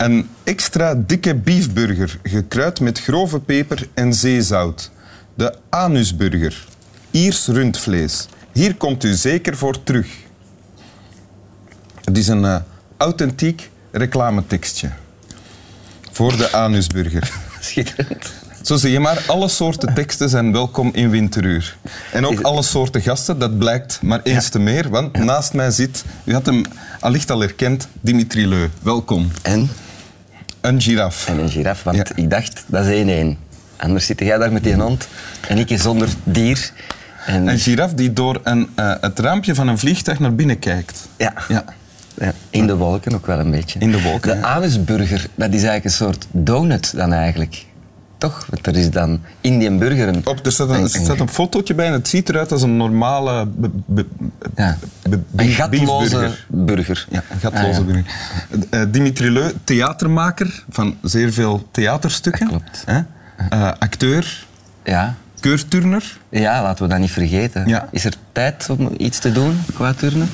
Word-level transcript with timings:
Een 0.00 0.28
extra 0.44 0.94
dikke 0.94 1.34
beefburger, 1.34 2.18
gekruid 2.22 2.80
met 2.80 3.00
grove 3.00 3.40
peper 3.40 3.88
en 3.94 4.14
zeezout. 4.14 4.90
De 5.34 5.54
anusburger. 5.68 6.64
Iers 7.10 7.46
rundvlees. 7.46 8.26
Hier 8.52 8.76
komt 8.76 9.04
u 9.04 9.14
zeker 9.14 9.56
voor 9.56 9.82
terug. 9.82 10.08
Het 12.04 12.18
is 12.18 12.28
een 12.28 12.44
eh, 12.44 12.56
authentiek 12.96 13.70
reclametekstje. 13.90 14.90
Voor 16.12 16.36
de 16.36 16.52
anusburger. 16.52 17.32
Schitterend. 17.60 18.32
Zo 18.62 18.76
zie 18.76 18.90
je 18.90 19.00
maar, 19.00 19.24
alle 19.26 19.48
soorten 19.48 19.94
teksten 19.94 20.28
zijn 20.28 20.52
welkom 20.52 20.90
in 20.92 21.10
Winteruur. 21.10 21.76
En 22.12 22.26
ook 22.26 22.40
alle 22.40 22.62
soorten 22.62 23.02
gasten, 23.02 23.38
dat 23.38 23.58
blijkt 23.58 24.02
maar 24.02 24.20
eens 24.22 24.48
te 24.48 24.58
meer. 24.58 24.88
Want 24.88 25.18
naast 25.18 25.52
mij 25.52 25.70
zit, 25.70 26.04
u 26.24 26.32
had 26.32 26.46
hem 26.46 26.62
allicht 27.00 27.30
al 27.30 27.40
herkend, 27.40 27.88
Dimitri 28.00 28.48
Leu. 28.48 28.68
Welkom. 28.82 29.30
En? 29.42 29.70
Een 30.60 30.80
giraf. 30.80 31.28
En 31.28 31.38
een 31.38 31.48
giraf, 31.50 31.82
want 31.82 31.96
Ja. 31.96 32.04
ik 32.14 32.30
dacht, 32.30 32.64
dat 32.66 32.84
is 32.86 32.92
één 32.94 33.08
één. 33.08 33.38
Anders 33.76 34.06
zit 34.06 34.18
jij 34.20 34.38
daar 34.38 34.52
met 34.52 34.64
die 34.64 34.74
hond 34.74 35.08
en 35.48 35.58
ik 35.58 35.72
zonder 35.80 36.08
dier. 36.24 36.72
En, 37.26 37.46
Een 37.48 37.58
giraf 37.58 37.94
die 37.94 38.12
door 38.12 38.40
een, 38.42 38.68
eh, 38.74 38.92
het 39.00 39.18
raampje 39.18 39.54
van 39.54 39.68
een 39.68 39.78
vliegtuig 39.78 40.18
naar 40.18 40.34
binnen 40.34 40.58
kijkt. 40.58 41.08
ja. 41.16 41.32
Ja. 41.48 41.64
Ja, 42.14 42.32
in 42.50 42.66
de 42.66 42.76
wolken 42.76 43.14
ook 43.14 43.26
wel 43.26 43.38
een 43.38 43.50
beetje. 43.50 43.78
In 43.78 43.92
de 43.92 44.02
wolken, 44.02 44.30
De 44.34 44.36
ja. 44.40 44.54
anusburger, 44.54 45.26
dat 45.34 45.48
is 45.48 45.54
eigenlijk 45.54 45.84
een 45.84 45.90
soort 45.90 46.26
donut 46.30 46.96
dan 46.96 47.12
eigenlijk. 47.12 47.64
Toch? 48.20 48.46
Want 48.50 48.66
er 48.66 48.76
is 48.76 48.90
dan 48.90 49.20
in 49.40 49.58
die 49.58 49.70
burger 49.78 50.08
een... 50.08 50.26
Op, 50.26 50.46
er 50.46 50.52
staat 50.52 50.68
een, 50.70 50.82
er 50.82 50.88
staat 50.88 51.20
een 51.20 51.28
fotootje 51.28 51.74
bij 51.74 51.86
en 51.86 51.92
het 51.92 52.08
ziet 52.08 52.28
eruit 52.28 52.52
als 52.52 52.62
een 52.62 52.76
normale 52.76 53.46
be- 53.46 53.70
be- 53.86 54.06
ja, 54.56 54.78
be- 55.08 55.20
een 55.36 55.48
gatloze 55.48 56.30
burger. 56.48 57.06
Ja, 57.10 57.22
een 57.30 57.38
gatloze 57.40 57.66
Ah, 57.66 57.74
ja. 57.76 57.82
burger. 57.82 58.04
Eh, 58.70 58.82
Dimitri 58.88 59.30
Leu, 59.30 59.50
theatermaker 59.64 60.64
van 60.68 60.96
zeer 61.02 61.32
veel 61.32 61.68
theaterstukken. 61.70 62.48
Dat 62.48 62.60
klopt. 62.62 62.82
Hè? 62.86 63.00
Eh, 63.50 63.72
acteur, 63.78 64.46
Ja. 64.84 65.14
keurturner. 65.40 66.18
ja, 66.28 66.62
laten 66.62 66.84
we 66.84 66.90
dat 66.90 66.98
niet 67.00 67.10
vergeten. 67.10 67.68
Ja. 67.68 67.88
Is 67.90 68.04
er 68.04 68.14
tijd 68.32 68.66
om 68.70 68.94
iets 68.96 69.18
te 69.18 69.32
doen 69.32 69.60
qua 69.74 69.92
turnen? 69.92 70.28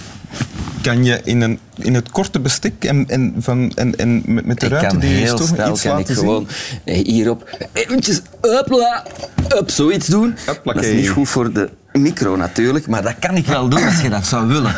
Kan 0.87 1.05
je 1.05 1.21
in, 1.25 1.41
een, 1.41 1.59
in 1.77 1.95
het 1.95 2.11
korte 2.11 2.41
bestek 2.41 2.85
en, 2.85 3.05
en, 3.09 3.35
van, 3.39 3.73
en, 3.75 3.97
en 3.97 4.23
met 4.27 4.61
de 4.61 4.69
ruimte 4.69 4.99
die 4.99 5.11
je 5.11 5.17
heel 5.17 5.37
toch 5.37 5.49
snel 5.49 5.71
iets 5.71 5.83
kan 5.83 5.99
ik 5.99 6.07
gewoon 6.07 6.49
eh, 6.85 7.05
hierop 7.05 7.57
eventjes 7.73 8.21
hopla, 8.41 9.05
up, 9.57 9.71
zoiets 9.71 10.07
doen. 10.07 10.37
Dat 10.65 10.85
is 10.85 10.93
niet 10.93 11.09
goed 11.09 11.29
voor 11.29 11.53
de 11.53 11.71
micro 11.93 12.37
natuurlijk, 12.37 12.87
maar 12.87 13.03
dat 13.03 13.15
kan 13.19 13.37
ik 13.37 13.47
wel 13.47 13.69
doen 13.69 13.85
als 13.85 14.01
je 14.01 14.09
dat 14.11 14.27
zou 14.27 14.47
willen. 14.47 14.75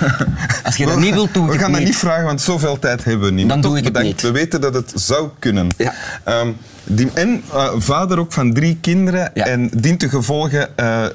Als 0.65 0.77
je 0.77 0.87
dat 0.87 0.99
niet 0.99 1.15
wilt, 1.15 1.35
doe 1.35 1.47
ik 1.47 1.53
We 1.53 1.59
gaan 1.59 1.73
dat 1.73 1.81
niet. 1.81 1.97
vragen, 1.97 2.25
want 2.25 2.41
zoveel 2.41 2.79
tijd 2.79 3.05
hebben 3.05 3.27
we 3.27 3.33
niet. 3.35 3.49
Dan 3.49 3.61
doe 3.61 3.79
ik 3.79 3.85
het 3.85 4.03
niet. 4.03 4.21
We 4.23 4.31
weten 4.31 4.61
dat 4.61 4.75
het 4.75 4.93
zou 4.95 5.29
kunnen. 5.39 5.67
Ja. 5.77 5.95
Ehm, 6.25 6.49
die, 6.85 7.09
en 7.15 7.43
eh, 7.53 7.71
vader 7.77 8.19
ook 8.19 8.33
van 8.33 8.53
drie 8.53 8.79
kinderen 8.81 9.31
Ja. 9.35 9.45
en 9.45 9.71
dient 9.77 10.01
te 10.01 10.09
gevolgen 10.09 10.77
eh, 10.77 11.07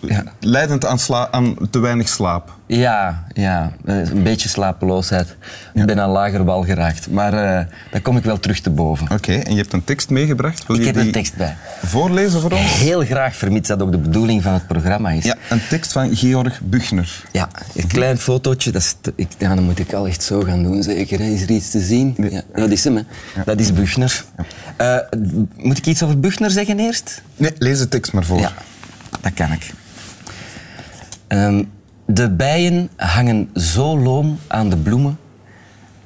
Ja. 0.00 0.22
leidend 0.40 0.84
aan, 0.86 0.98
sla- 0.98 1.28
aan 1.30 1.56
te 1.70 1.78
weinig 1.78 2.08
slaap. 2.08 2.56
Ja, 2.66 3.24
ja, 3.32 3.72
eh, 3.84 3.96
een 4.10 4.22
beetje 4.22 4.48
slapeloosheid. 4.48 5.36
Ik 5.74 5.86
ben 5.86 6.00
aan 6.00 6.10
lager 6.10 6.44
wal 6.44 6.64
geraakt, 6.64 7.10
maar 7.10 7.32
eh 7.32 7.66
daar 7.90 8.00
kom 8.02 8.16
ik 8.16 8.24
wel 8.24 8.40
terug 8.40 8.60
te 8.60 8.70
boven. 8.70 9.10
Oké, 9.12 9.32
en 9.34 9.52
je 9.52 9.60
hebt 9.60 9.72
een 9.72 9.84
tekst 9.84 10.10
meegebracht. 10.10 10.66
Wil 10.66 10.76
Ik 10.76 10.82
je 10.82 10.86
heb 10.88 10.96
die 10.96 11.06
een 11.06 11.12
tekst 11.12 11.36
bij. 11.36 11.56
voorlezen 11.84 12.40
voor 12.40 12.50
ons? 12.52 12.78
Heel 12.78 13.04
graag, 13.04 13.36
vermits 13.36 13.68
dat 13.68 13.82
ook 13.82 13.92
de 13.92 13.98
bedoeling 13.98 14.42
van 14.42 14.52
het 14.52 14.66
programma 14.66 15.10
is. 15.10 15.24
Ja, 15.24 15.36
een 15.50 15.60
tekst 15.68 15.92
van 15.92 16.16
Georg 16.16 16.60
Buchner. 16.62 17.22
Ja, 17.32 17.48
een 17.76 17.86
klein 17.86 18.18
fotootje, 18.18 18.70
dat 18.70 18.82
is 18.82 18.94
te- 19.00 19.12
ik, 19.16 19.28
ja, 19.38 19.54
moet 19.54 19.78
ik 19.78 19.92
al 19.92 20.06
echt 20.06 20.22
zo 20.22 20.40
gaan 20.40 20.62
doen, 20.62 20.82
zeker. 20.82 21.18
hè. 21.18 21.24
Is 21.24 21.42
er 21.42 21.50
iets 21.50 21.70
te 21.70 21.80
zien? 21.80 22.14
Ja, 22.30 22.42
dat 22.54 22.70
is 22.70 22.84
hem, 22.84 22.96
hè. 22.96 23.02
Dat 23.44 23.60
is 23.60 23.72
Buchner. 23.72 24.24
Eh, 24.76 24.96
moet 25.56 25.78
ik 25.78 25.86
iets 25.86 26.02
over 26.02 26.20
Buchner 26.20 26.50
zeggen 26.50 26.78
eerst? 26.78 27.22
Nee, 27.36 27.52
lees 27.58 27.78
de 27.78 27.88
tekst 27.88 28.12
maar 28.12 28.24
voor. 28.24 28.52
Dat 29.20 29.34
kan 29.34 29.52
ik. 29.52 29.72
Ehm, 31.26 31.64
de 32.06 32.30
bijen 32.30 32.90
hangen 32.96 33.50
zo 33.54 33.98
loom 33.98 34.38
aan 34.46 34.70
de 34.70 34.76
bloemen 34.76 35.18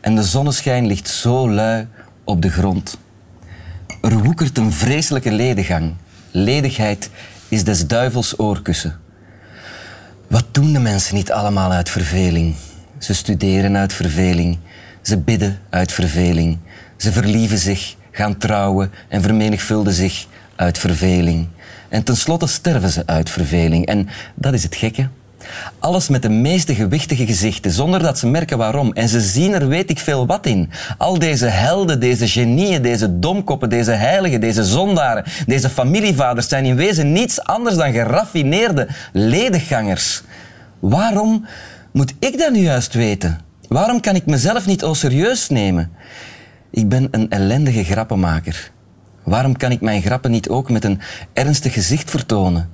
en 0.00 0.14
de 0.14 0.22
zonneschijn 0.22 0.86
ligt 0.86 1.08
zo 1.08 1.50
lui 1.50 1.86
op 2.24 2.42
de 2.42 2.50
grond. 2.50 2.98
Er 4.02 4.18
woekert 4.18 4.58
een 4.58 4.72
vreselijke 4.72 5.32
ledegang. 5.32 5.94
Ledigheid 6.30 7.10
is 7.48 7.64
des 7.64 7.86
duivels 7.86 8.38
oorkussen. 8.38 9.00
Wat 10.28 10.44
doen 10.50 10.72
de 10.72 10.78
mensen 10.78 11.14
niet 11.14 11.32
allemaal 11.32 11.72
uit 11.72 11.90
verveling? 11.90 12.54
Ze 12.98 13.14
studeren 13.14 13.76
uit 13.76 13.92
verveling. 13.92 14.58
Ze 15.02 15.18
bidden 15.18 15.58
uit 15.70 15.92
verveling. 15.92 16.58
Ze 16.96 17.12
verlieven 17.12 17.58
zich, 17.58 17.96
gaan 18.10 18.38
trouwen 18.38 18.90
en 19.08 19.22
vermenigvuldigen 19.22 19.98
zich 19.98 20.26
uit 20.56 20.78
verveling. 20.78 21.48
En 21.92 22.04
tenslotte 22.04 22.46
sterven 22.46 22.88
ze 22.88 23.02
uit 23.06 23.30
verveling. 23.30 23.86
En 23.86 24.08
dat 24.34 24.54
is 24.54 24.62
het 24.62 24.76
gekke. 24.76 25.08
Alles 25.78 26.08
met 26.08 26.22
de 26.22 26.28
meeste 26.28 26.74
gewichtige 26.74 27.26
gezichten, 27.26 27.70
zonder 27.70 28.02
dat 28.02 28.18
ze 28.18 28.26
merken 28.26 28.58
waarom. 28.58 28.92
En 28.92 29.08
ze 29.08 29.20
zien 29.20 29.52
er 29.52 29.68
weet 29.68 29.90
ik 29.90 29.98
veel 29.98 30.26
wat 30.26 30.46
in. 30.46 30.70
Al 30.98 31.18
deze 31.18 31.46
helden, 31.46 32.00
deze 32.00 32.28
genieën, 32.28 32.82
deze 32.82 33.18
domkoppen, 33.18 33.68
deze 33.68 33.90
heiligen, 33.90 34.40
deze 34.40 34.64
zondaren, 34.64 35.24
deze 35.46 35.70
familievaders 35.70 36.48
zijn 36.48 36.64
in 36.64 36.76
wezen 36.76 37.12
niets 37.12 37.42
anders 37.42 37.76
dan 37.76 37.92
geraffineerde 37.92 38.88
lediggangers. 39.12 40.22
Waarom 40.78 41.46
moet 41.92 42.14
ik 42.18 42.38
dat 42.38 42.52
nu 42.52 42.58
juist 42.58 42.94
weten? 42.94 43.40
Waarom 43.68 44.00
kan 44.00 44.14
ik 44.14 44.26
mezelf 44.26 44.66
niet 44.66 44.82
au 44.82 44.94
serieus 44.94 45.48
nemen? 45.48 45.90
Ik 46.70 46.88
ben 46.88 47.08
een 47.10 47.30
ellendige 47.30 47.84
grappenmaker. 47.84 48.70
Waarom 49.22 49.56
kan 49.56 49.70
ik 49.70 49.80
mijn 49.80 50.02
grappen 50.02 50.30
niet 50.30 50.48
ook 50.48 50.70
met 50.70 50.84
een 50.84 51.00
ernstig 51.32 51.72
gezicht 51.72 52.10
vertonen? 52.10 52.70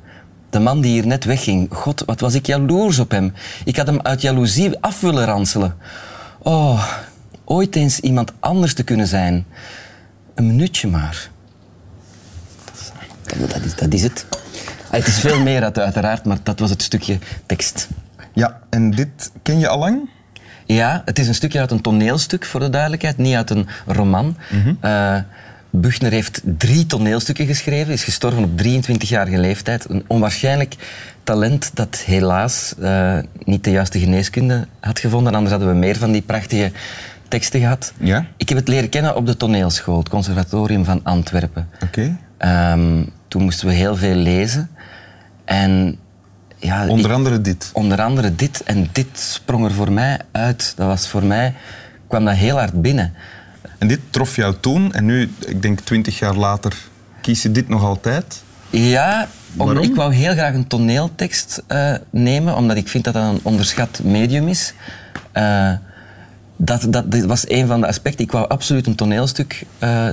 De 0.50 0.58
man 0.58 0.80
die 0.80 0.92
hier 0.92 1.06
net 1.06 1.24
wegging, 1.24 1.68
god, 1.74 2.02
wat 2.06 2.20
was 2.20 2.34
ik 2.34 2.46
jaloers 2.46 2.98
op 2.98 3.10
hem. 3.10 3.32
Ik 3.64 3.76
had 3.76 3.86
hem 3.86 4.00
uit 4.02 4.20
jaloezie 4.20 4.78
af 4.80 5.00
willen 5.00 5.24
ranselen. 5.24 5.74
Oh, 6.38 6.84
ooit 7.44 7.76
eens 7.76 8.00
iemand 8.00 8.32
anders 8.40 8.74
te 8.74 8.82
kunnen 8.84 9.06
zijn. 9.06 9.46
Een 10.34 10.46
minuutje 10.46 10.88
maar. 10.88 11.28
Dat 12.64 12.74
is, 13.40 13.48
dat 13.52 13.62
is, 13.64 13.74
dat 13.74 13.92
is 13.92 14.02
het. 14.02 14.26
Ah, 14.30 14.90
Het 14.90 15.06
is 15.06 15.18
veel 15.20 15.40
meer 15.40 15.62
uit- 15.62 15.78
uiteraard, 15.78 16.24
maar 16.24 16.38
dat 16.42 16.58
was 16.58 16.70
het 16.70 16.82
stukje 16.82 17.18
tekst. 17.46 17.88
Ja, 18.32 18.60
en 18.70 18.90
dit 18.90 19.30
ken 19.42 19.58
je 19.58 19.68
al 19.68 19.78
lang? 19.78 20.10
Ja, 20.66 21.02
het 21.04 21.18
is 21.18 21.28
een 21.28 21.34
stukje 21.34 21.58
uit 21.60 21.70
een 21.70 21.80
toneelstuk, 21.80 22.44
voor 22.44 22.60
de 22.60 22.70
duidelijkheid, 22.70 23.16
niet 23.18 23.34
uit 23.34 23.50
een 23.50 23.68
roman. 23.86 24.36
Eh, 24.80 25.16
Buchner 25.70 26.12
heeft 26.12 26.40
drie 26.44 26.86
toneelstukken 26.86 27.46
geschreven, 27.46 27.92
is 27.92 28.04
gestorven 28.04 28.44
op 28.44 28.50
23-jarige 28.62 29.38
leeftijd. 29.38 29.88
Een 29.90 30.04
onwaarschijnlijk 30.06 30.74
talent 31.22 31.70
dat 31.74 31.96
helaas 31.96 32.74
eh, 32.80 33.18
niet 33.44 33.64
de 33.64 33.70
juiste 33.70 33.98
geneeskunde 33.98 34.66
had 34.80 34.98
gevonden. 34.98 35.32
Anders 35.34 35.50
hadden 35.50 35.70
we 35.72 35.74
meer 35.78 35.96
van 35.96 36.12
die 36.12 36.22
prachtige 36.22 36.72
teksten 37.28 37.60
gehad. 37.60 37.92
Ja. 38.00 38.26
Ik 38.36 38.48
heb 38.48 38.58
het 38.58 38.68
leren 38.68 38.88
kennen 38.88 39.16
op 39.16 39.26
de 39.26 39.36
toneelschool, 39.36 39.98
het 39.98 40.08
Conservatorium 40.08 40.84
van 40.84 41.00
Antwerpen. 41.02 41.68
Oké. 41.82 42.16
Ehm, 42.38 43.02
toen 43.28 43.42
moesten 43.42 43.66
we 43.68 43.74
heel 43.74 43.96
veel 43.96 44.14
lezen. 44.14 44.70
En 45.44 45.98
ja, 46.56 46.86
Onder 46.88 47.10
ik- 47.10 47.16
andere 47.16 47.40
dit. 47.40 47.70
Onder 47.72 48.00
andere 48.00 48.34
dit. 48.34 48.62
En 48.62 48.88
dit 48.92 49.06
sprong 49.18 49.64
er 49.64 49.72
voor 49.72 49.92
mij 49.92 50.18
uit. 50.32 50.72
Dat 50.76 50.86
was 50.86 51.08
voor 51.08 51.24
mij... 51.24 51.54
kwam 52.08 52.24
dat 52.24 52.34
heel 52.34 52.56
hard 52.56 52.82
binnen. 52.82 53.12
En 53.78 53.88
dit 53.88 54.00
trof 54.10 54.36
jou 54.36 54.54
toen 54.60 54.92
en 54.92 55.04
nu, 55.04 55.32
ik 55.46 55.62
denk 55.62 55.80
twintig 55.80 56.18
jaar 56.18 56.34
later, 56.34 56.76
kies 57.20 57.42
je 57.42 57.52
dit 57.52 57.68
nog 57.68 57.82
altijd? 57.82 58.42
Ja, 58.70 59.28
om, 59.56 59.78
ik 59.78 59.94
wou 59.94 60.14
heel 60.14 60.32
graag 60.32 60.54
een 60.54 60.66
toneeltekst 60.66 61.62
eh, 61.66 61.94
nemen, 62.10 62.56
omdat 62.56 62.76
ik 62.76 62.88
vind 62.88 63.04
dat 63.04 63.14
dat 63.14 63.32
een 63.32 63.40
onderschat 63.42 64.00
medium 64.02 64.48
is. 64.48 64.74
Eh, 65.32 65.72
dat, 66.56 66.86
dat, 66.90 67.10
dit 67.10 67.24
was 67.24 67.48
een 67.48 67.66
van 67.66 67.80
de 67.80 67.86
aspecten. 67.86 68.24
Ik 68.24 68.32
wou 68.32 68.48
absoluut 68.48 68.86
een 68.86 68.94
toneelstuk 68.94 69.64
eh, 69.78 70.08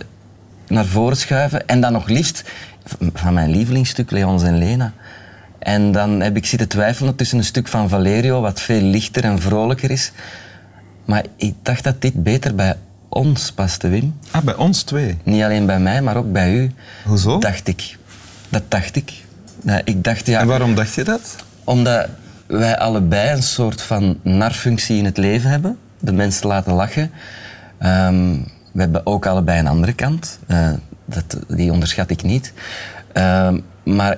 naar 0.68 0.86
voren 0.86 1.18
schuiven. 1.18 1.68
En 1.68 1.82
dan 1.82 1.92
nog 1.92 2.08
liefst 2.08 2.44
van 3.14 3.34
mijn 3.34 3.50
lievelingsstuk, 3.50 4.12
Leons 4.12 4.44
en 4.44 4.58
Lena. 4.58 4.94
En 5.60 5.92
dan 5.92 6.22
heb 6.22 6.38
ik 6.38 6.46
zitten 6.46 6.68
twijfelen 6.68 7.16
tussen 7.16 7.38
een 7.38 7.44
stuk 7.44 7.68
van 7.68 7.90
Valerio, 7.90 8.42
wat 8.42 8.62
veel 8.62 8.82
lichter 8.82 9.24
en 9.24 9.42
vrolijker 9.42 9.92
is. 9.92 10.12
Maar 11.06 11.26
ik 11.36 11.54
dacht 11.62 11.84
dat 11.84 12.02
dit 12.02 12.24
beter 12.24 12.56
bij 12.56 12.76
ons 13.16 13.52
paste, 13.52 13.88
Wim. 13.88 14.16
Ah, 14.32 14.44
bij 14.44 14.56
ons 14.56 14.84
twee. 14.84 15.18
Niet 15.24 15.44
alleen 15.44 15.66
bij 15.66 15.80
mij, 15.80 16.02
maar 16.02 16.16
ook 16.18 16.32
bij 16.32 16.54
u. 16.54 16.72
Hoezo? 17.06 17.40
Dacht 17.40 17.68
ik. 17.68 17.98
Dat 18.50 18.64
dacht 18.68 18.96
ik. 18.96 19.14
Ja, 19.64 19.82
ik 19.84 20.04
dacht, 20.04 20.26
ja, 20.28 20.40
En 20.40 20.48
waarom 20.48 20.76
dacht 20.76 20.94
je 20.94 21.04
dat? 21.04 21.36
omdat 21.64 22.08
wij 22.48 22.78
allebei 22.78 23.32
een 23.32 23.44
soort 23.44 23.82
van 23.82 24.20
narfunctie 24.22 24.98
in 24.98 25.06
het 25.06 25.18
leven 25.18 25.50
hebben. 25.50 25.78
De 26.00 26.12
mensen 26.12 26.48
laten 26.48 26.74
lachen. 26.74 27.12
Ehm, 27.78 28.34
we 28.72 28.82
hebben 28.82 29.06
ook 29.06 29.26
allebei 29.26 29.60
een 29.60 29.68
andere 29.68 29.94
kant. 29.94 30.40
Eh, 30.48 30.70
dat, 31.06 31.38
die 31.48 31.72
onderschat 31.72 32.10
ik 32.10 32.24
niet. 32.24 32.54
Ehm, 33.14 33.60
maar 33.84 34.18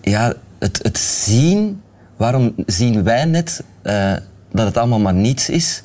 ja, 0.00 0.32
het, 0.58 0.78
het 0.82 0.98
zien... 0.98 1.82
Waarom 2.16 2.54
zien 2.66 3.02
wij 3.02 3.24
net 3.24 3.62
eh, 3.82 4.12
dat 4.52 4.66
het 4.66 4.76
allemaal 4.76 4.98
maar 4.98 5.14
niets 5.14 5.48
is? 5.48 5.80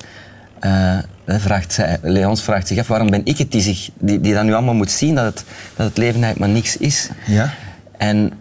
Eh, 0.66 1.38
vraagt 1.40 1.72
zij, 1.72 1.98
Leons 2.02 2.42
vraagt 2.42 2.68
zich 2.68 2.78
af, 2.78 2.86
waarom 2.86 3.10
ben 3.10 3.20
ik 3.24 3.38
het 3.38 3.52
die, 3.52 3.60
zich, 3.60 3.88
die, 3.98 4.20
die 4.20 4.34
dan 4.34 4.46
nu 4.46 4.52
allemaal 4.52 4.74
moet 4.74 4.90
zien 4.90 5.14
dat 5.14 5.24
het, 5.24 5.44
dat 5.76 5.86
het 5.86 5.96
leven 5.96 6.22
eigenlijk 6.22 6.38
maar 6.38 6.48
niks 6.62 6.76
is. 6.76 7.08
Ja. 7.26 7.52
En 7.98 8.32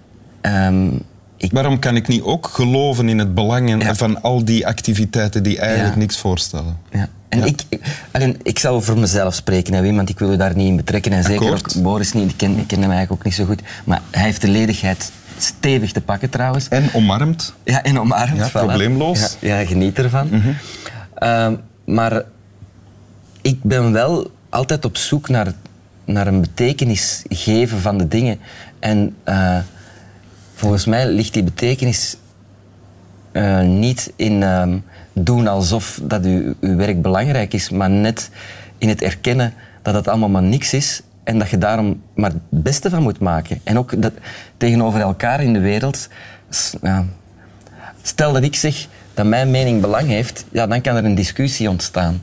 ehm, 0.41 0.87
ik, 1.37 1.51
Waarom 1.51 1.79
kan 1.79 1.95
ik 1.95 2.07
niet 2.07 2.21
ook 2.21 2.47
geloven 2.47 3.09
in 3.09 3.19
het 3.19 3.33
belang 3.33 3.83
Ja. 3.83 3.95
van 3.95 4.21
al 4.21 4.45
die 4.45 4.67
activiteiten 4.67 5.43
die 5.43 5.59
eigenlijk 5.59 5.93
Ja. 5.93 5.99
niks 5.99 6.17
voorstellen? 6.17 6.77
ja. 6.91 7.07
En 7.29 7.39
Ja. 7.39 7.45
ik, 7.45 7.61
alleen, 8.11 8.39
ik 8.43 8.59
zal 8.59 8.81
voor 8.81 8.97
mezelf 8.97 9.33
spreken, 9.33 9.73
hè, 9.73 9.81
Wim, 9.81 9.95
want 9.95 10.09
ik 10.09 10.19
wil 10.19 10.31
u 10.33 10.37
daar 10.37 10.55
niet 10.55 10.67
in 10.67 10.75
betrekken. 10.75 11.11
En 11.11 11.23
zeker 11.23 11.49
ook 11.51 11.81
Boris 11.81 12.13
niet, 12.13 12.29
ik 12.29 12.37
ken, 12.37 12.57
ik 12.57 12.67
ken 12.67 12.81
hem 12.81 12.91
eigenlijk 12.91 13.11
ook 13.11 13.23
niet 13.23 13.33
zo 13.33 13.45
goed. 13.45 13.61
Maar 13.85 14.01
hij 14.11 14.23
heeft 14.23 14.41
de 14.41 14.47
ledigheid 14.47 15.11
stevig 15.37 15.91
te 15.91 16.01
pakken 16.01 16.29
trouwens. 16.29 16.67
En 16.67 16.89
omarmd. 16.93 17.53
Ja, 17.63 17.83
en 17.83 17.99
omarmd. 17.99 18.37
Ja, 18.37 18.49
voilà. 18.49 18.51
probleemloos. 18.51 19.37
Ja, 19.39 19.59
ja, 19.59 19.65
geniet 19.65 19.97
ervan. 19.97 20.29
Ehm, 21.15 21.55
maar 21.85 22.23
ik 23.41 23.63
ben 23.63 23.91
wel 23.91 24.31
altijd 24.49 24.85
op 24.85 24.97
zoek 24.97 25.29
naar, 25.29 25.53
naar 26.05 26.27
een 26.27 26.41
betekenis 26.41 27.23
geven 27.29 27.79
van 27.79 27.97
de 27.97 28.07
dingen. 28.07 28.39
En 28.79 29.15
eh, 29.23 29.57
volgens 30.53 30.85
mij 30.85 31.07
ligt 31.07 31.33
die 31.33 31.43
betekenis 31.43 32.17
eh, 33.31 33.61
niet 33.61 34.13
in 34.15 34.43
ehm, 34.43 34.77
doen 35.13 35.47
alsof 35.47 35.99
dat 36.03 36.25
uw, 36.25 36.53
uw 36.59 36.75
werk 36.75 37.01
belangrijk 37.01 37.53
is, 37.53 37.69
maar 37.69 37.89
net 37.89 38.29
in 38.77 38.89
het 38.89 39.01
erkennen 39.01 39.53
dat 39.81 39.93
het 39.93 40.07
allemaal 40.07 40.29
maar 40.29 40.43
niks 40.43 40.73
is 40.73 41.01
en 41.23 41.39
dat 41.39 41.49
je 41.49 41.57
daarom 41.57 42.01
maar 42.15 42.31
het 42.31 42.41
beste 42.49 42.89
van 42.89 43.03
moet 43.03 43.19
maken. 43.19 43.59
En 43.63 43.77
ook 43.77 44.01
dat 44.01 44.13
tegenover 44.57 44.99
elkaar 44.99 45.43
in 45.43 45.53
de 45.53 45.59
wereld. 45.59 46.07
stel 48.01 48.33
dat 48.33 48.43
ik 48.43 48.55
zeg 48.55 48.87
dat 49.15 49.25
mijn 49.25 49.51
mening 49.51 49.81
belang 49.81 50.07
heeft, 50.07 50.45
ja, 50.51 50.67
dan 50.67 50.81
kan 50.81 50.95
er 50.95 51.05
een 51.05 51.15
discussie 51.15 51.69
ontstaan. 51.69 52.21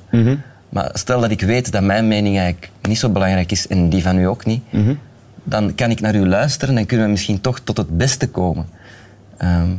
Maar 0.69 0.91
stel 0.93 1.21
dat 1.21 1.31
ik 1.31 1.41
weet 1.41 1.73
dat 1.73 1.83
mijn 1.83 2.09
mening 2.09 2.39
eigenlijk 2.39 2.71
niet 2.89 2.99
zo 2.99 3.09
belangrijk 3.09 3.53
is 3.53 3.67
en 3.67 3.89
die 3.89 4.03
van 4.03 4.19
u 4.19 4.25
ook 4.25 4.45
niet, 4.45 4.63
dan 5.43 5.75
kan 5.75 5.91
ik 5.91 6.01
naar 6.01 6.15
u 6.15 6.29
luisteren 6.29 6.79
en 6.79 6.87
kunnen 6.87 7.07
we 7.07 7.13
misschien 7.13 7.41
toch 7.41 7.61
tot 7.61 7.77
het 7.77 7.97
beste 7.97 8.29
komen. 8.29 8.67
Ehm, 9.37 9.71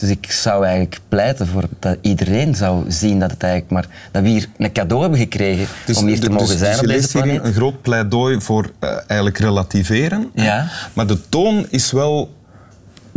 dus 0.00 0.08
ik 0.08 0.32
zou 0.32 0.64
eigenlijk 0.64 1.00
pleiten 1.08 1.46
voor 1.46 1.64
dat 1.78 1.96
iedereen 2.00 2.54
zou 2.54 2.84
zien 2.88 3.18
dat 3.20 3.30
het 3.30 3.42
eigenlijk 3.42 3.72
maar 3.72 3.86
dat 4.10 4.22
we 4.22 4.28
hier 4.28 4.48
een 4.56 4.72
cadeau 4.72 5.00
hebben 5.02 5.18
gekregen 5.20 5.66
om 5.94 6.06
hier 6.06 6.20
te 6.20 6.30
mogen 6.30 6.48
dus- 6.48 6.58
zijn 6.58 6.72
dus 6.72 6.80
op 6.80 6.86
deze 6.86 7.08
planeet. 7.08 7.44
een 7.44 7.52
groot 7.52 7.82
pleidooi 7.82 8.40
voor 8.40 8.70
eh, 8.78 8.90
eigenlijk 9.06 9.38
relativeren. 9.38 10.30
Ja. 10.34 10.68
Maar 10.92 11.06
de 11.06 11.28
toon 11.28 11.66
is 11.70 11.92
wel 11.92 12.35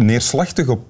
neerslachtig 0.03 0.67
op 0.67 0.85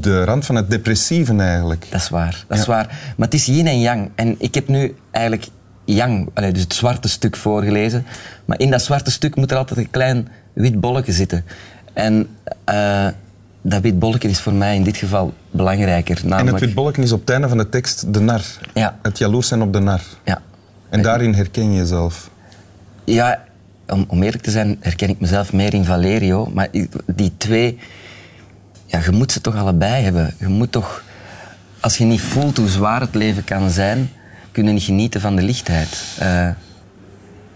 de 0.00 0.24
rand 0.24 0.46
van 0.46 0.54
het 0.54 0.70
depressieve 0.70 1.36
eigenlijk. 1.36 1.86
Dat 1.90 2.00
is 2.00 2.08
waar, 2.08 2.44
dat 2.48 2.58
is 2.58 2.64
Ja. 2.64 2.70
waar. 2.70 2.86
Maar 3.16 3.26
het 3.28 3.34
is 3.34 3.46
yin 3.46 3.66
en 3.66 3.80
yang. 3.80 4.10
En 4.14 4.34
ik 4.38 4.54
heb 4.54 4.68
nu 4.68 4.94
eigenlijk 5.10 5.46
yang, 5.84 6.34
dus 6.34 6.60
het 6.60 6.74
zwarte 6.74 7.08
stuk 7.08 7.36
voorgelezen. 7.36 8.06
Maar 8.44 8.58
in 8.58 8.70
dat 8.70 8.82
zwarte 8.82 9.10
stuk 9.10 9.36
moet 9.36 9.50
er 9.50 9.56
altijd 9.56 9.78
een 9.78 9.90
klein 9.90 10.28
wit 10.52 10.80
bolletje 10.80 11.12
zitten. 11.12 11.44
En 11.92 12.26
eh, 12.64 13.06
dat 13.62 13.82
wit 13.82 13.98
bolletje 13.98 14.28
is 14.28 14.40
voor 14.40 14.52
mij 14.52 14.74
in 14.76 14.82
dit 14.82 14.96
geval 14.96 15.34
belangrijker. 15.50 16.20
En 16.22 16.28
Namelijk, 16.28 16.56
het 16.56 16.64
witbolken 16.64 17.02
is 17.02 17.12
op 17.12 17.20
het 17.20 17.30
einde 17.30 17.48
van 17.48 17.58
de 17.58 17.68
tekst 17.68 18.14
de 18.14 18.20
nar. 18.20 18.42
Ja. 18.74 18.98
Het 19.02 19.18
jaloers 19.18 19.48
zijn 19.48 19.62
op 19.62 19.72
de 19.72 19.80
nar. 19.80 20.00
Ja. 20.24 20.40
En 20.88 21.02
daarin 21.02 21.34
herken 21.34 21.70
je 21.72 21.78
jezelf. 21.78 22.30
Ja, 23.04 23.44
om, 23.88 24.04
om 24.08 24.22
eerlijk 24.22 24.42
te 24.42 24.50
zijn 24.50 24.76
herken 24.80 25.08
ik 25.08 25.20
mezelf 25.20 25.52
meer 25.52 25.74
in 25.74 25.84
Valerio. 25.84 26.50
Maar 26.54 26.68
die 27.06 27.32
twee, 27.36 27.78
ja, 28.98 29.00
je 29.10 29.16
moet 29.16 29.32
ze 29.32 29.40
toch 29.40 29.56
allebei 29.56 30.02
hebben. 30.04 30.34
Je 30.38 30.48
moet 30.48 30.72
toch, 30.72 31.02
als 31.80 31.96
je 31.98 32.04
niet 32.04 32.20
voelt 32.20 32.56
hoe 32.56 32.68
zwaar 32.68 33.00
het 33.00 33.14
leven 33.14 33.44
kan 33.44 33.70
zijn, 33.70 34.10
kun 34.52 34.66
je 34.66 34.72
niet 34.72 34.82
genieten 34.82 35.20
van 35.20 35.36
de 35.36 35.42
lichtheid. 35.42 36.04
Eh, 36.18 36.48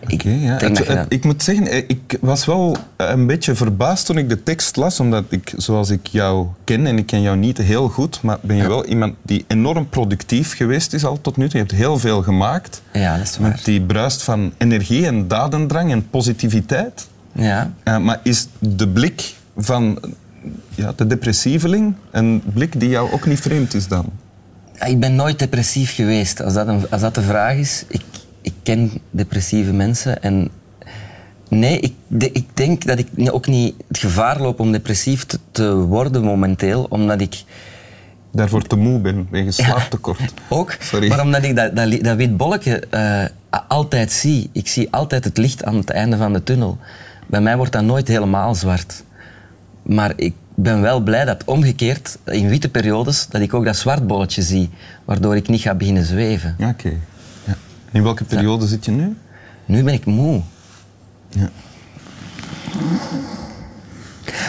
ik 0.06 0.22
ja. 0.22 0.30
Het- 0.56 0.86
het- 0.86 1.06
ik 1.08 1.24
moet 1.24 1.42
zeggen, 1.42 1.66
eh, 1.66 1.76
ik 1.86 2.16
was 2.20 2.44
wel 2.44 2.76
een 2.96 3.26
beetje 3.26 3.54
verbaasd 3.54 4.06
toen 4.06 4.18
ik 4.18 4.28
de 4.28 4.42
tekst 4.42 4.76
las, 4.76 5.00
omdat 5.00 5.24
ik, 5.28 5.52
zoals 5.56 5.90
ik 5.90 6.06
jou 6.06 6.46
ken, 6.64 6.86
en 6.86 6.98
ik 6.98 7.06
ken 7.06 7.20
jou 7.22 7.36
niet 7.36 7.58
heel 7.58 7.88
goed, 7.88 8.22
maar 8.22 8.38
ben 8.40 8.56
je 8.56 8.68
wel 8.68 8.84
iemand 8.86 9.14
die 9.22 9.44
enorm 9.48 9.88
productief 9.88 10.56
geweest 10.56 10.92
is 10.92 11.04
al 11.04 11.20
tot 11.20 11.36
nu 11.36 11.44
toe. 11.48 11.52
Je 11.60 11.66
hebt 11.66 11.78
heel 11.78 11.98
veel 11.98 12.22
gemaakt. 12.22 12.82
Ja, 12.92 13.16
dat 13.16 13.26
is 13.26 13.38
waar. 13.38 13.50
Met 13.50 13.64
die 13.64 13.80
bruist 13.82 14.22
van 14.22 14.52
energie 14.58 15.06
en 15.06 15.28
dadendrang 15.28 15.90
en 15.92 16.08
positiviteit. 16.10 17.06
Ja. 17.32 17.72
Eh, 17.82 17.98
maar 17.98 18.20
is 18.22 18.46
de 18.58 18.88
blik 18.88 19.34
van 19.56 19.98
ja, 20.74 20.92
de 20.96 21.06
depressieveling 21.06 21.94
een 22.10 22.42
blik 22.54 22.80
die 22.80 22.88
jou 22.88 23.12
ook 23.12 23.26
niet 23.26 23.40
vreemd 23.40 23.74
is 23.74 23.88
dan? 23.88 24.04
Ja, 24.78 24.84
Ik 24.86 25.00
ben 25.00 25.14
nooit 25.14 25.38
depressief 25.38 25.94
geweest, 25.94 26.42
als 26.42 26.54
dat, 26.54 26.68
een, 26.68 26.90
als 26.90 27.00
dat 27.00 27.14
de 27.14 27.22
vraag 27.22 27.54
is. 27.56 27.84
Ik, 27.88 28.02
ik 28.42 28.52
ken 28.62 28.90
depressieve 29.10 29.72
mensen 29.72 30.22
en... 30.22 30.48
Nee, 31.50 31.80
ik, 31.80 31.94
de- 32.06 32.32
ik 32.32 32.46
denk 32.54 32.84
dat 32.86 32.98
ik 32.98 33.08
ook 33.30 33.46
niet 33.46 33.74
het 33.88 33.98
gevaar 33.98 34.40
loop 34.40 34.60
om 34.60 34.72
depressief 34.72 35.24
te, 35.24 35.38
te 35.50 35.74
worden 35.74 36.22
momenteel, 36.22 36.86
omdat 36.88 37.20
ik... 37.20 37.42
Daarvoor 38.32 38.62
te 38.62 38.76
moe 38.76 39.00
ben, 39.00 39.26
wegens 39.30 39.56
slaaptekort. 39.56 40.32
Ook, 40.48 40.76
Sorry. 40.80 41.08
maar 41.08 41.20
omdat 41.22 41.42
ik 41.44 41.56
dat, 41.56 41.76
dat, 41.76 41.98
dat 42.04 42.16
wit 42.16 42.36
bolletje 42.36 42.78
eh, 42.90 43.24
altijd 43.68 44.12
zie. 44.12 44.50
Ik 44.52 44.68
zie 44.68 44.88
altijd 44.90 45.24
het 45.24 45.36
licht 45.38 45.64
aan 45.64 45.76
het 45.76 45.90
einde 45.90 46.16
van 46.16 46.32
de 46.32 46.42
tunnel. 46.42 46.78
Bij 47.26 47.40
mij 47.40 47.56
wordt 47.56 47.72
dat 47.72 47.82
nooit 47.84 48.08
helemaal 48.08 48.54
zwart. 48.54 49.02
Maar 49.88 50.12
ik 50.16 50.34
ben 50.54 50.80
wel 50.80 51.00
blij 51.00 51.24
dat 51.24 51.44
omgekeerd, 51.44 52.18
in 52.24 52.48
witte 52.48 52.68
periodes, 52.68 53.26
dat 53.30 53.40
ik 53.40 53.54
ook 53.54 53.64
dat 53.64 53.76
zwart 53.76 54.06
bolletje 54.06 54.42
zie. 54.42 54.70
Waardoor 55.04 55.36
ik 55.36 55.48
niet 55.48 55.60
ga 55.60 55.74
beginnen 55.74 56.04
zweven. 56.04 56.54
Ja, 56.58 56.68
Oké. 56.68 56.92
Ja. 57.44 57.54
In 57.92 58.02
welke 58.02 58.24
periode 58.24 58.66
zit 58.66 58.84
je 58.84 58.90
nu? 58.90 59.16
Nu 59.66 59.82
ben 59.82 59.94
ik 59.94 60.04
moe. 60.04 60.40
Ja. 61.28 61.50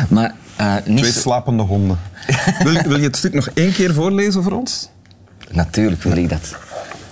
Maar 0.10 0.34
eh, 0.56 0.76
niet 0.86 0.98
Twee 0.98 1.12
slapende 1.12 1.64
honden. 1.64 2.00
wil, 2.64 2.72
je- 2.74 2.88
wil 2.88 2.98
je 2.98 3.04
het 3.04 3.18
stuk 3.18 3.34
nog 3.34 3.50
één 3.54 3.72
keer 3.72 3.94
voorlezen 3.94 4.44
voor 4.44 4.52
ons? 4.52 4.90
Natuurlijk 5.52 6.04
wil 6.04 6.18
ik 6.18 6.30
dat. 6.30 6.56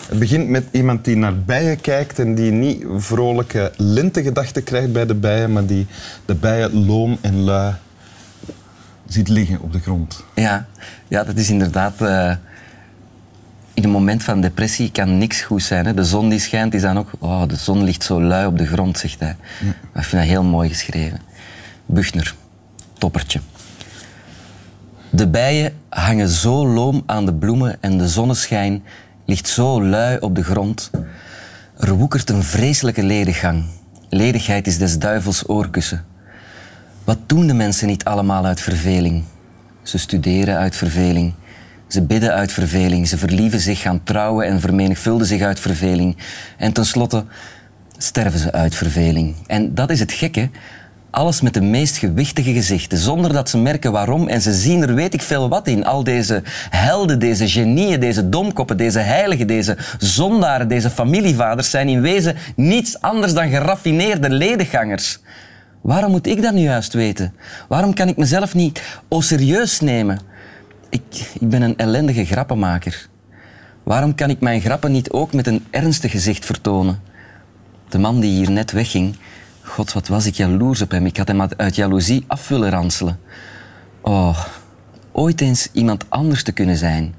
Het 0.07 0.19
begint 0.19 0.49
met 0.49 0.63
iemand 0.71 1.05
die 1.05 1.15
naar 1.15 1.39
bijen 1.39 1.81
kijkt 1.81 2.19
en 2.19 2.35
die 2.35 2.51
niet 2.51 2.85
vrolijke 2.97 3.71
lentegedachten 3.77 4.63
krijgt 4.63 4.91
bij 4.93 5.05
de 5.05 5.15
bijen, 5.15 5.53
maar 5.53 5.65
die 5.65 5.87
de 6.25 6.35
bijen 6.35 6.85
loom 6.85 7.17
en 7.21 7.43
lui 7.43 7.73
ziet 9.07 9.27
liggen 9.27 9.61
op 9.61 9.73
de 9.73 9.79
grond. 9.79 10.23
Ja, 10.35 10.65
ja 11.07 11.23
dat 11.23 11.37
is 11.37 11.49
inderdaad... 11.49 12.01
eh, 12.01 12.35
in 13.77 13.83
een 13.83 13.89
moment 13.89 14.23
van 14.23 14.41
depressie 14.41 14.91
kan 14.91 15.17
niks 15.17 15.41
goed 15.41 15.63
zijn. 15.63 15.85
Hè. 15.85 15.93
De 15.93 16.03
zon 16.03 16.29
die 16.29 16.39
schijnt, 16.39 16.73
is 16.73 16.81
dan 16.81 16.97
ook... 16.97 17.11
Oh, 17.19 17.47
de 17.47 17.55
zon 17.55 17.83
ligt 17.83 18.03
zo 18.03 18.21
lui 18.21 18.45
op 18.45 18.57
de 18.57 18.65
grond, 18.65 18.97
zegt 18.97 19.19
hij. 19.19 19.35
Maar 19.93 20.03
ik 20.03 20.09
vind 20.09 20.21
dat 20.21 20.31
heel 20.31 20.43
mooi 20.43 20.69
geschreven. 20.69 21.19
Buchner, 21.85 22.35
toppertje. 22.97 23.39
De 25.09 25.27
bijen 25.27 25.73
hangen 25.89 26.29
zo 26.29 26.67
loom 26.67 27.03
aan 27.05 27.25
de 27.25 27.33
bloemen 27.33 27.77
en 27.81 27.97
de 27.97 28.07
zonneschijn 28.07 28.83
ligt 29.25 29.47
zo 29.47 29.83
lui 29.83 30.17
op 30.19 30.35
de 30.35 30.43
grond. 30.43 30.91
Er 31.77 31.93
woekert 31.93 32.29
een 32.29 32.43
vreselijke 32.43 33.03
lediggang. 33.03 33.63
Ledigheid 34.09 34.67
is 34.67 34.77
des 34.77 34.99
duivels 34.99 35.47
oorkussen. 35.49 36.05
Wat 37.07 37.17
doen 37.25 37.47
de 37.47 37.53
mensen 37.53 37.87
niet 37.87 38.03
allemaal 38.03 38.45
uit 38.45 38.61
verveling? 38.61 39.23
Ze 39.81 39.97
studeren 39.97 40.57
uit 40.57 40.75
verveling. 40.75 41.33
Ze 41.87 42.01
bidden 42.01 42.33
uit 42.33 42.51
verveling. 42.51 43.07
Ze 43.07 43.17
verlieven 43.17 43.59
zich, 43.59 43.81
gaan 43.81 44.03
trouwen 44.03 44.45
en 44.45 44.59
vermenigvuldigen 44.59 45.27
zich 45.27 45.41
uit 45.41 45.59
verveling. 45.59 46.17
En 46.57 46.73
tenslotte 46.73 47.25
sterven 47.97 48.39
ze 48.39 48.51
uit 48.51 48.75
verveling. 48.75 49.35
En 49.45 49.75
dat 49.75 49.89
is 49.89 49.99
het 49.99 50.11
gekke. 50.11 50.49
Alles 51.09 51.41
met 51.41 51.53
de 51.53 51.61
meest 51.61 51.97
gewichtige 51.97 52.53
gezichten, 52.53 52.97
zonder 52.97 53.33
dat 53.33 53.49
ze 53.49 53.57
merken 53.57 53.91
waarom. 53.91 54.27
En 54.27 54.41
ze 54.41 54.53
zien 54.53 54.81
er 54.81 54.95
weet 54.95 55.13
ik 55.13 55.21
veel 55.21 55.49
wat 55.49 55.67
in. 55.67 55.85
Al 55.85 56.03
deze 56.03 56.41
helden, 56.69 57.19
deze 57.19 57.49
genieën, 57.49 57.99
deze 57.99 58.29
domkoppen, 58.29 58.77
deze 58.77 58.99
heiligen, 58.99 59.47
deze 59.47 59.77
zondaren, 59.97 60.67
deze 60.67 60.89
familievaders 60.89 61.69
zijn 61.69 61.89
in 61.89 62.01
wezen 62.01 62.35
niets 62.55 63.01
anders 63.01 63.33
dan 63.33 63.49
geraffineerde 63.49 64.29
lediggangers. 64.29 65.19
Waarom 65.87 66.11
moet 66.11 66.27
ik 66.27 66.41
dat 66.41 66.53
nu 66.53 66.59
juist 66.59 66.93
weten? 66.93 67.33
Waarom 67.67 67.93
kan 67.93 68.07
ik 68.07 68.17
mezelf 68.17 68.55
niet 68.55 68.99
au 69.07 69.21
serieus 69.21 69.79
nemen? 69.79 70.19
Ik, 70.89 71.31
ik 71.39 71.49
ben 71.49 71.61
een 71.61 71.77
ellendige 71.77 72.25
grappenmaker. 72.25 73.07
Waarom 73.83 74.15
kan 74.15 74.29
ik 74.29 74.39
mijn 74.39 74.61
grappen 74.61 74.91
niet 74.91 75.11
ook 75.11 75.33
met 75.33 75.47
een 75.47 75.65
ernstig 75.69 76.11
gezicht 76.11 76.45
vertonen? 76.45 77.01
De 77.89 77.97
man 77.97 78.19
die 78.19 78.31
hier 78.31 78.51
net 78.51 78.71
wegging, 78.71 79.17
god 79.61 79.93
wat 79.93 80.07
was 80.07 80.25
ik 80.25 80.33
jaloers 80.33 80.81
op 80.81 80.91
hem. 80.91 81.05
Ik 81.05 81.17
had 81.17 81.27
hem 81.27 81.41
uit 81.41 81.75
jaloezie 81.75 82.23
af 82.27 82.47
willen 82.47 82.69
ranselen. 82.69 83.19
Oh, 84.01 84.45
ooit 85.11 85.41
eens 85.41 85.69
iemand 85.71 86.09
anders 86.09 86.43
te 86.43 86.51
kunnen 86.51 86.77
zijn. 86.77 87.15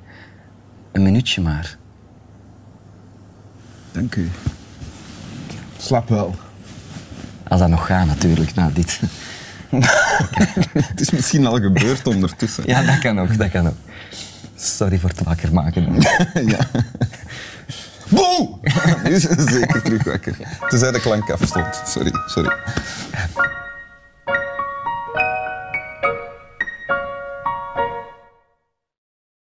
Een 0.92 1.02
minuutje 1.02 1.40
maar. 1.40 1.78
Dank 3.92 4.14
u. 4.14 4.30
Slaap 5.78 6.08
wel. 6.08 6.34
Als 7.48 7.60
dat 7.60 7.68
nog 7.68 7.86
gaat 7.86 8.06
natuurlijk, 8.06 8.54
na 8.54 8.70
dit. 8.72 9.00
Het 10.88 11.00
is 11.00 11.10
misschien 11.10 11.46
al 11.46 11.60
gebeurd 11.60 12.06
ondertussen. 12.06 12.64
Ja, 12.66 12.82
dat 12.82 12.98
kan 12.98 13.20
ook, 13.20 13.38
dat 13.38 13.50
kan 13.50 13.66
ook. 13.66 13.76
Sorry 14.56 14.98
voor 14.98 15.10
het 15.10 15.22
wakker 15.22 15.52
maken. 15.52 15.94
ja. 16.54 16.58
Boe! 18.08 18.48
Nu 19.04 19.10
is 19.10 19.22
ze 19.22 19.46
zeker 19.50 19.82
terug 19.82 20.04
wakker. 20.04 20.36
Tenzij 20.68 20.92
de 20.92 21.00
klank 21.00 21.30
afstond. 21.30 21.82
Sorry, 21.86 22.12
sorry. 22.26 22.56